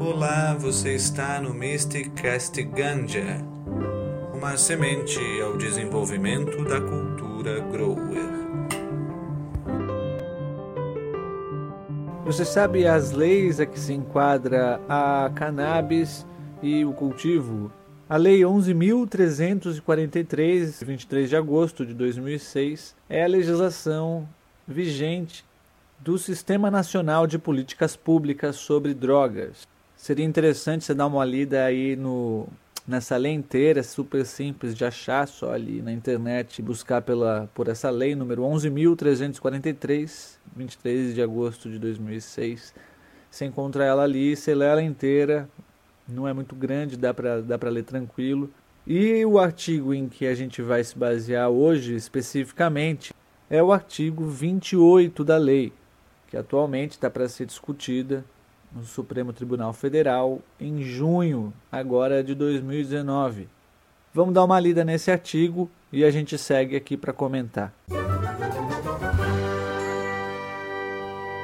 [0.00, 3.44] Olá, você está no Mysticast Ganja,
[4.32, 8.28] uma semente ao desenvolvimento da cultura grower.
[12.24, 16.24] Você sabe as leis a que se enquadra a cannabis
[16.62, 17.72] e o cultivo?
[18.08, 24.28] A Lei 11.343, 23 de agosto de 2006, é a legislação
[24.66, 25.44] vigente
[25.98, 29.66] do Sistema Nacional de Políticas Públicas sobre Drogas.
[29.98, 32.46] Seria interessante você dar uma lida aí no,
[32.86, 37.90] nessa lei inteira, super simples de achar só ali na internet, buscar pela, por essa
[37.90, 42.72] lei número 11.343, 23 de agosto de 2006.
[43.28, 45.48] Você encontra ela ali, você lê ela inteira,
[46.08, 48.48] não é muito grande, dá para dá ler tranquilo.
[48.86, 53.12] E o artigo em que a gente vai se basear hoje especificamente
[53.50, 55.72] é o artigo 28 da lei,
[56.28, 58.24] que atualmente está para ser discutida
[58.72, 63.48] no Supremo Tribunal Federal em junho agora de 2019.
[64.12, 67.72] Vamos dar uma lida nesse artigo e a gente segue aqui para comentar.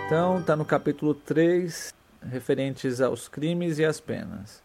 [0.07, 4.63] Então, está no capítulo 3, referentes aos crimes e às penas.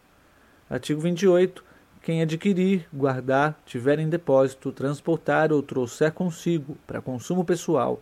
[0.68, 1.64] Artigo 28.
[2.02, 8.00] Quem adquirir, guardar, tiver em depósito, transportar ou trouxer consigo, para consumo pessoal,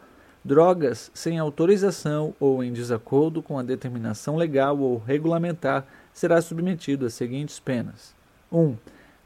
[0.48, 7.12] drogas sem autorização ou em desacordo com a determinação legal ou regulamentar, será submetido às
[7.12, 8.14] seguintes penas:
[8.50, 8.58] 1.
[8.58, 8.76] Um,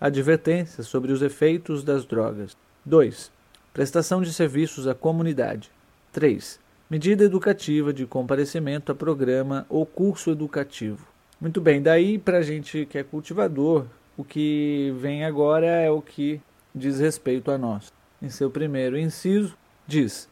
[0.01, 2.57] advertência sobre os efeitos das drogas.
[2.85, 3.31] 2.
[3.73, 5.71] Prestação de serviços à comunidade.
[6.13, 6.59] 3.
[6.91, 11.07] Medida educativa de comparecimento a programa ou curso educativo.
[11.41, 13.87] Muito bem, daí para a gente que é cultivador,
[14.17, 16.41] o que vem agora é o que
[16.75, 17.93] diz respeito a nós.
[18.21, 20.29] Em seu primeiro inciso, diz: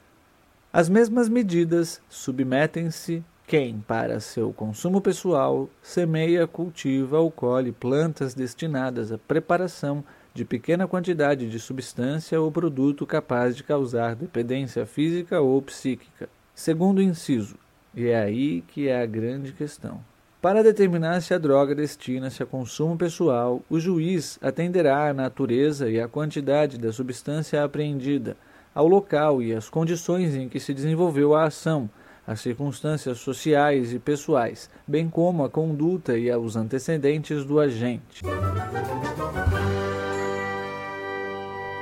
[0.72, 9.10] As mesmas medidas submetem-se quem, para seu consumo pessoal, semeia, cultiva ou colhe plantas destinadas
[9.10, 15.60] à preparação de pequena quantidade de substância ou produto capaz de causar dependência física ou
[15.60, 17.56] psíquica Segundo inciso,
[17.94, 20.04] e é aí que é a grande questão.
[20.42, 25.98] Para determinar se a droga destina-se a consumo pessoal, o juiz atenderá à natureza e
[25.98, 28.36] à quantidade da substância apreendida,
[28.75, 31.88] ao local e às condições em que se desenvolveu a ação,
[32.26, 38.22] às circunstâncias sociais e pessoais, bem como à conduta e aos antecedentes do agente.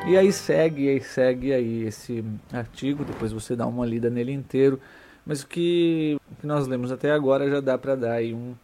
[0.07, 4.81] E aí segue, aí segue aí esse artigo, depois você dá uma lida nele inteiro,
[5.27, 8.55] mas o que, que nós lemos até agora já dá para dar aí um,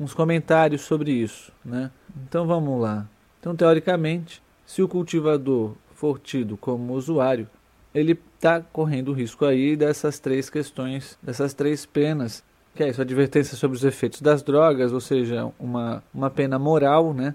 [0.00, 1.90] uns comentários sobre isso, né?
[2.26, 3.06] Então vamos lá.
[3.38, 7.46] Então teoricamente, se o cultivador for tido como usuário,
[7.94, 12.42] ele está correndo o risco aí dessas três questões, dessas três penas,
[12.74, 17.14] que é isso, advertência sobre os efeitos das drogas, ou seja, uma, uma pena moral,
[17.14, 17.34] né?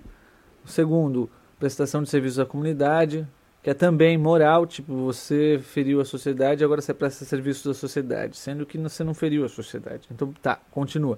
[0.66, 3.26] Segundo, prestação de serviços à comunidade,
[3.64, 8.38] que é também moral, tipo, você feriu a sociedade, agora você presta serviço à sociedade,
[8.38, 10.08] sendo que você não feriu a sociedade.
[10.12, 11.18] Então, tá, continua.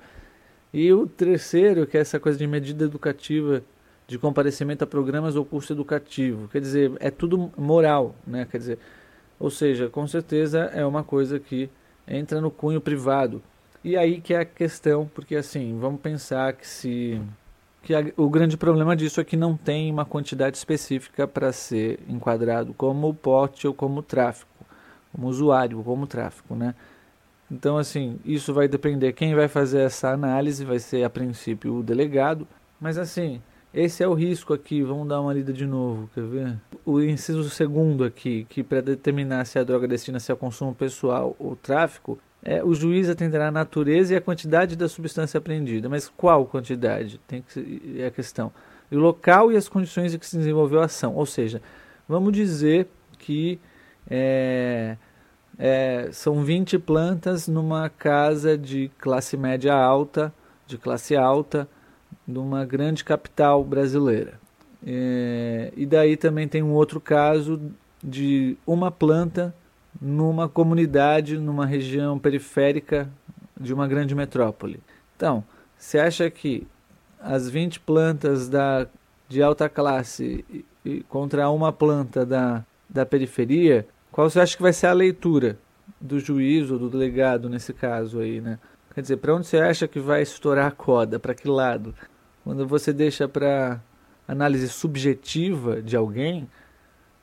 [0.74, 3.64] E o terceiro, que é essa coisa de medida educativa,
[4.08, 6.48] de comparecimento a programas ou curso educativo.
[6.48, 8.48] Quer dizer, é tudo moral, né?
[8.50, 8.80] Quer dizer,
[9.42, 11.70] ou seja, com certeza é uma coisa que
[12.08, 13.42] entra no cunho privado.
[13.84, 17.20] E aí que é a questão, porque assim, vamos pensar que se
[17.82, 22.00] que a, o grande problema disso é que não tem uma quantidade específica para ser
[22.08, 24.64] enquadrado como porte ou como tráfico,
[25.12, 26.76] como usuário, como tráfico, né?
[27.50, 29.12] Então, assim, isso vai depender.
[29.14, 32.48] Quem vai fazer essa análise vai ser, a princípio, o delegado.
[32.80, 33.42] Mas, assim,
[33.74, 34.82] esse é o risco aqui.
[34.84, 36.58] Vamos dar uma lida de novo, quer ver?
[36.86, 41.56] O inciso segundo aqui, que para determinar se a droga destina-se ao consumo pessoal ou
[41.56, 45.88] tráfico, é, o juiz atenderá a natureza e a quantidade da substância apreendida.
[45.88, 47.20] Mas qual quantidade?
[47.28, 48.52] Tem que é a questão.
[48.92, 51.16] o local e as condições em que se desenvolveu a ação.
[51.16, 51.62] Ou seja,
[52.08, 52.88] vamos dizer
[53.20, 53.60] que
[54.10, 54.98] é,
[55.58, 60.34] é, são 20 plantas numa casa de classe média alta,
[60.68, 61.70] de classe alta,
[62.28, 64.40] numa grande capital brasileira.
[64.86, 67.62] É, e daí também tem um outro caso
[68.04, 69.54] de uma planta
[70.02, 73.10] numa comunidade, numa região periférica
[73.60, 74.80] de uma grande metrópole.
[75.16, 75.44] Então,
[75.78, 76.66] você acha que
[77.20, 78.88] as 20 plantas da,
[79.30, 84.64] de alta classe e, e contra uma planta da, da periferia, qual você acha que
[84.64, 85.58] vai ser a leitura
[86.00, 88.58] do juiz ou do delegado nesse caso aí, né?
[88.94, 91.20] Quer dizer, para onde você acha que vai estourar a corda?
[91.20, 91.96] Para que lado?
[92.44, 93.82] Quando você deixa para
[94.28, 96.50] análise subjetiva de alguém,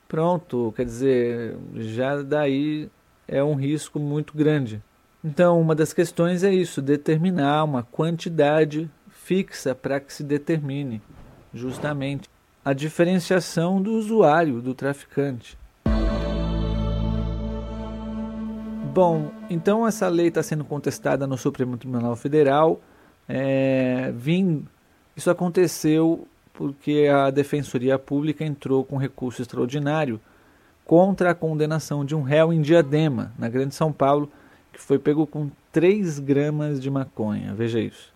[0.07, 2.89] pronto, quer dizer, já daí
[3.27, 4.83] é um risco muito grande.
[5.23, 11.03] Então, uma das questões é isso, determinar uma quantidade fixa para que se determine
[11.53, 12.31] justamente
[12.65, 15.59] a diferenciação do usuário, do traficante.
[18.99, 22.81] Bom, então essa lei está sendo contestada no Supremo Tribunal Federal.
[23.29, 24.67] É, vim,
[25.17, 30.21] isso aconteceu porque a Defensoria Pública entrou com recurso extraordinário
[30.85, 34.29] contra a condenação de um réu em Diadema, na Grande São Paulo,
[34.73, 37.55] que foi pego com 3 gramas de maconha.
[37.55, 38.13] Veja isso.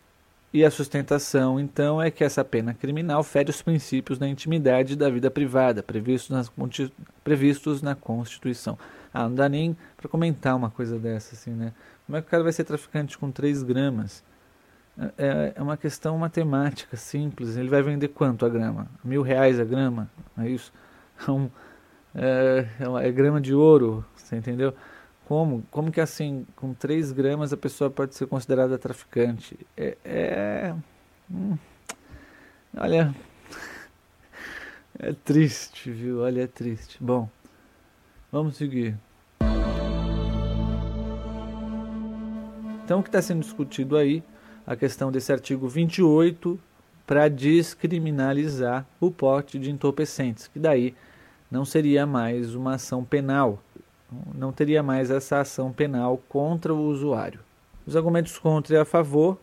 [0.53, 5.09] E a sustentação, então, é que essa pena criminal fere os princípios da intimidade da
[5.09, 6.51] vida privada, previstos, nas,
[7.23, 8.77] previstos na Constituição.
[9.13, 11.73] Ah, não dá nem para comentar uma coisa dessa, assim, né?
[12.07, 14.25] Como é que o cara vai ser traficante com 3 gramas?
[14.99, 17.57] É, é, é uma questão matemática simples.
[17.57, 18.89] Ele vai vender quanto a grama?
[19.05, 20.11] Mil reais a grama?
[20.39, 20.73] É isso?
[21.21, 21.51] Então,
[22.15, 24.75] é, é, é grama de ouro, você entendeu?
[25.27, 25.63] Como?
[25.71, 29.59] Como que assim, com 3 gramas a pessoa pode ser considerada traficante?
[29.77, 29.97] É.
[30.05, 30.75] é
[31.31, 31.57] hum,
[32.77, 33.15] olha.
[34.99, 36.21] É triste, viu?
[36.21, 36.99] Olha, é triste.
[37.01, 37.29] Bom,
[38.33, 38.99] vamos seguir.
[42.83, 44.23] Então, o que está sendo discutido aí,
[44.67, 46.59] a questão desse artigo 28
[47.07, 50.95] para descriminalizar o porte de entorpecentes, que daí
[51.51, 53.63] não seria mais uma ação penal,
[54.35, 57.41] não teria mais essa ação penal contra o usuário.
[57.87, 59.39] Os argumentos contra e a favor,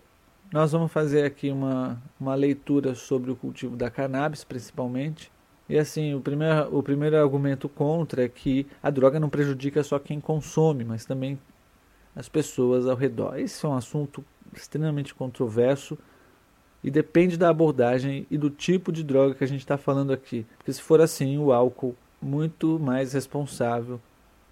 [0.51, 5.31] nós vamos fazer aqui uma, uma leitura sobre o cultivo da cannabis, principalmente.
[5.69, 9.99] E assim, o primeiro, o primeiro argumento contra é que a droga não prejudica só
[9.99, 11.39] quem consome, mas também
[12.15, 13.37] as pessoas ao redor.
[13.37, 15.95] Esse é um assunto extremamente controverso
[16.83, 20.43] e depende da abordagem e do tipo de droga que a gente está falando aqui.
[20.57, 24.01] Porque se for assim, o álcool muito mais responsável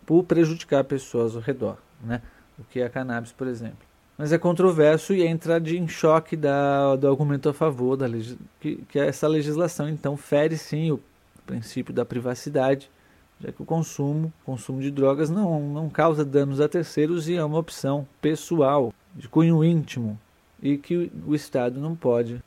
[0.06, 2.22] por prejudicar pessoas ao redor, né?
[2.58, 3.87] do que a cannabis, por exemplo.
[4.18, 8.08] Mas é controverso e entra de em choque da, do argumento a favor da
[8.60, 11.00] que, que essa legislação então fere sim o
[11.46, 12.90] princípio da privacidade,
[13.40, 17.44] já que o consumo, consumo de drogas não, não causa danos a terceiros e é
[17.44, 20.20] uma opção pessoal, de cunho íntimo,
[20.62, 22.42] e que o Estado não pode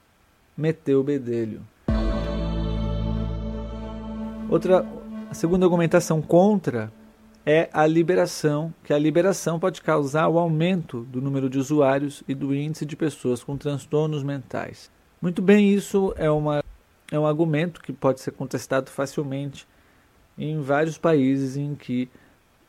[0.57, 1.61] meter o bedelho.
[4.49, 4.85] Outra,
[5.31, 6.93] a segunda argumentação contra
[7.45, 12.35] é a liberação, que a liberação pode causar o aumento do número de usuários e
[12.35, 14.91] do índice de pessoas com transtornos mentais.
[15.21, 16.63] Muito bem, isso é, uma,
[17.11, 19.67] é um argumento que pode ser contestado facilmente
[20.39, 22.09] em vários países em que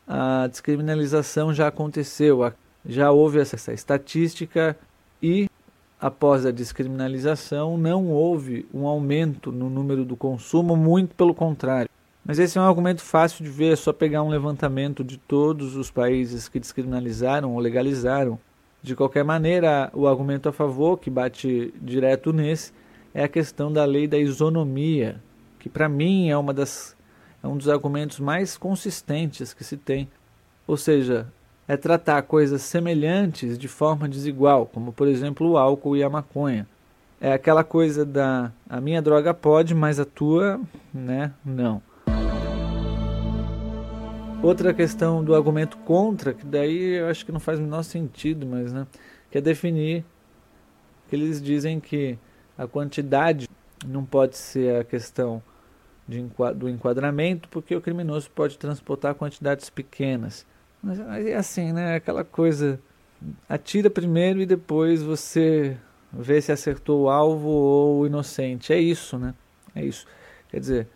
[0.08, 2.52] a descriminalização já aconteceu,
[2.86, 4.78] já houve essa estatística
[5.22, 5.48] e
[6.00, 11.91] após a descriminalização não houve um aumento no número do consumo, muito pelo contrário.
[12.24, 15.76] Mas esse é um argumento fácil de ver, é só pegar um levantamento de todos
[15.76, 18.40] os países que descriminalizaram ou legalizaram.
[18.82, 22.72] De qualquer maneira, o argumento a favor, que bate direto nesse,
[23.14, 25.22] é a questão da lei da isonomia,
[25.60, 26.96] que para mim é uma das
[27.44, 30.08] é um dos argumentos mais consistentes que se tem.
[30.68, 31.28] Ou seja,
[31.68, 36.68] é tratar coisas semelhantes de forma desigual, como por exemplo o álcool e a maconha.
[37.20, 40.60] É aquela coisa da a minha droga pode, mas a tua,
[40.94, 41.82] né, não.
[44.44, 48.46] Outra questão do argumento contra, que daí eu acho que não faz o menor sentido,
[48.48, 48.88] mas né,
[49.30, 50.04] que é definir
[51.08, 52.18] que eles dizem que
[52.58, 53.48] a quantidade
[53.86, 55.44] não pode ser a questão
[56.08, 56.26] de,
[56.56, 60.46] do enquadramento, porque o criminoso pode transportar quantidades pequenas.
[60.82, 61.96] Mas é assim, né?
[61.96, 62.80] Aquela coisa.
[63.48, 65.78] Atira primeiro e depois você
[66.12, 68.74] vê se acertou o alvo ou o inocente.
[68.74, 69.36] É isso, né?
[69.76, 70.08] É isso.
[70.50, 70.88] Quer dizer,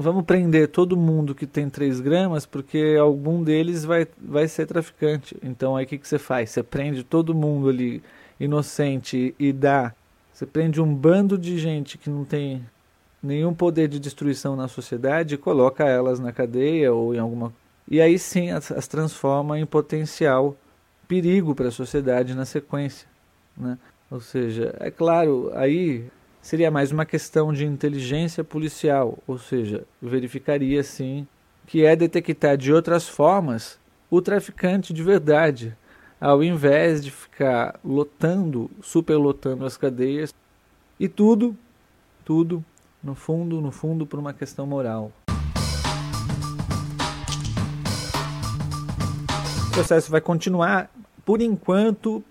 [0.00, 5.36] vamos prender todo mundo que tem 3 gramas porque algum deles vai, vai ser traficante.
[5.42, 6.50] Então aí o que, que você faz?
[6.50, 8.02] Você prende todo mundo ali
[8.38, 9.92] inocente e dá.
[10.32, 12.64] Você prende um bando de gente que não tem
[13.20, 17.52] nenhum poder de destruição na sociedade e coloca elas na cadeia ou em alguma
[17.90, 20.56] e aí sim as, as transforma em potencial
[21.08, 23.08] perigo para a sociedade na sequência.
[23.56, 23.76] Né?
[24.10, 26.06] Ou seja, é claro, aí
[26.40, 31.26] seria mais uma questão de inteligência policial, ou seja, verificaria sim
[31.66, 33.78] que é detectar de outras formas
[34.10, 35.76] o traficante de verdade,
[36.20, 40.34] ao invés de ficar lotando, superlotando as cadeias
[40.98, 41.56] e tudo,
[42.24, 42.64] tudo,
[43.02, 45.12] no fundo, no fundo, por uma questão moral.
[49.78, 50.90] processo vai continuar
[51.24, 52.24] por enquanto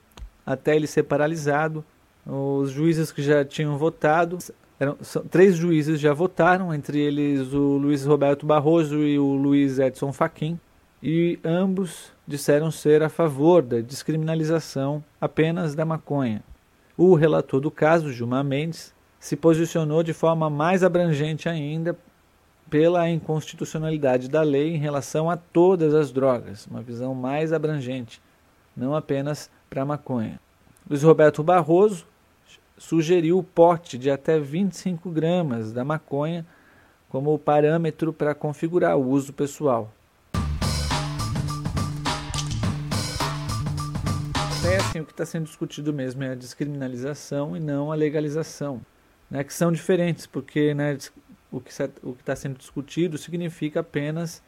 [0.46, 1.84] até ele ser paralisado.
[2.30, 4.38] Os juízes que já tinham votado,
[4.78, 9.80] eram, são, três juízes já votaram, entre eles o Luiz Roberto Barroso e o Luiz
[9.80, 10.60] Edson Fachin,
[11.02, 16.44] e ambos disseram ser a favor da descriminalização apenas da maconha.
[16.98, 21.98] O relator do caso, Gilmar Mendes, se posicionou de forma mais abrangente ainda
[22.70, 28.22] pela inconstitucionalidade da lei em relação a todas as drogas, uma visão mais abrangente,
[28.76, 30.42] não apenas para a maconha.
[30.90, 32.06] Luiz Roberto Barroso
[32.78, 36.46] sugeriu o porte de até 25 gramas da maconha
[37.10, 39.92] como parâmetro para configurar o uso pessoal.
[44.70, 48.82] É assim, o que está sendo discutido mesmo é a descriminalização e não a legalização,
[49.32, 50.98] né, que são diferentes, porque né,
[51.52, 54.44] o que está sendo discutido significa apenas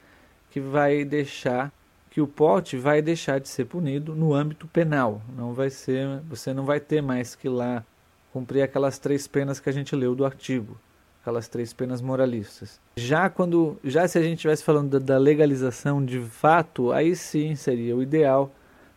[0.51, 1.71] que vai deixar
[2.09, 5.21] que o porte vai deixar de ser punido no âmbito penal.
[5.37, 7.85] Não vai ser, você não vai ter mais que lá
[8.31, 10.77] cumprir aquelas três penas que a gente leu do artigo,
[11.21, 12.79] aquelas três penas moralistas.
[12.97, 17.95] Já quando, já se a gente estivesse falando da, legalização de fato, aí sim seria
[17.95, 18.51] o ideal,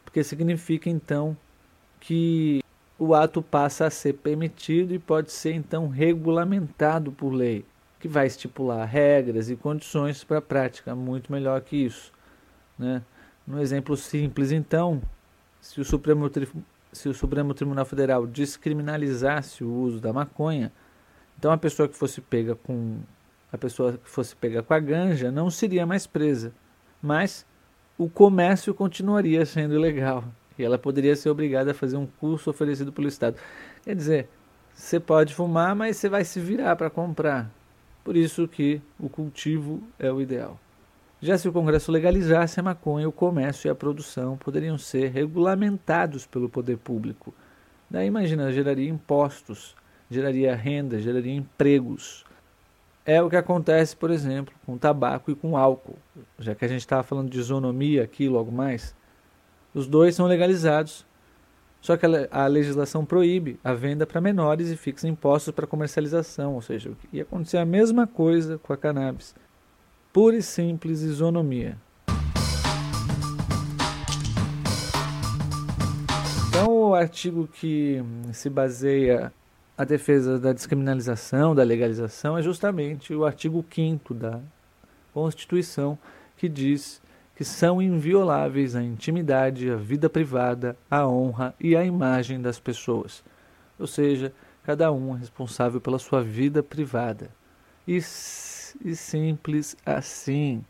[0.05, 1.37] porque significa então
[2.01, 2.63] que
[2.99, 7.65] o ato passa a ser permitido e pode ser então regulamentado por lei
[8.03, 12.13] que vai estipular regras e condições para a prática, muito melhor que isso.
[12.77, 13.01] Né?
[13.47, 15.01] No exemplo simples, então,
[15.61, 16.29] se o, Supremo,
[16.93, 20.73] se o Supremo Tribunal Federal descriminalizasse o uso da maconha,
[21.39, 23.01] então a pessoa que fosse pega com
[23.53, 26.53] a pessoa que fosse pega com a ganja não seria mais presa,
[27.03, 27.47] mas
[27.99, 30.25] o comércio continuaria sendo ilegal
[30.59, 33.37] e ela poderia ser obrigada a fazer um curso oferecido pelo Estado.
[33.83, 34.29] Quer dizer,
[34.75, 37.51] você pode fumar, mas você vai se virar para comprar.
[38.05, 40.59] Por isso que o cultivo é o ideal.
[41.25, 46.27] Já se o Congresso legalizasse a maconha, o comércio e a produção poderiam ser regulamentados
[46.27, 47.33] pelo poder público.
[47.89, 49.77] Daí imagina, geraria impostos,
[50.11, 52.25] geraria renda, geraria empregos.
[53.07, 55.97] É o que acontece, por exemplo, com tabaco e com álcool.
[56.41, 58.93] Já que a gente estava falando de isonomia aqui logo mais,
[59.73, 61.07] os dois são legalizados,
[61.81, 66.63] só que a legislação proíbe a venda para menores e fixa impostos para comercialização, ou
[66.63, 69.37] seja, ia acontecer a mesma coisa com a cannabis.
[70.13, 71.79] Pura e simples isonomia.
[76.49, 79.33] Então, o artigo que se baseia
[79.77, 84.39] a defesa da descriminalização, da legalização, é justamente o artigo 5 da
[85.15, 85.99] Constituição,
[86.37, 87.01] que diz
[87.35, 93.25] que são invioláveis a intimidade, a vida privada, a honra e a imagem das pessoas.
[93.79, 94.31] Ou seja,
[94.63, 97.31] cada um é responsável pela sua vida privada.
[97.89, 97.99] E,
[98.85, 100.65] e simples assim.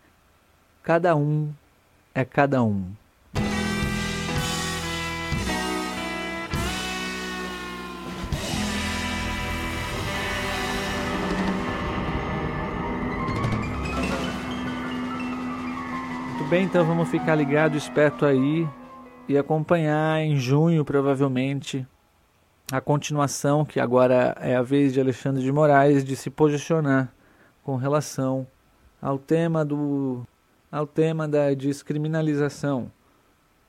[0.82, 1.52] Cada um
[2.14, 2.92] é cada um.
[16.52, 18.68] bem, então vamos ficar ligado, esperto aí
[19.26, 21.86] e acompanhar em junho, provavelmente,
[22.70, 27.10] a continuação, que agora é a vez de Alexandre de Moraes de se posicionar
[27.62, 28.46] com relação
[29.00, 30.26] ao tema do
[30.70, 32.90] ao tema da descriminalização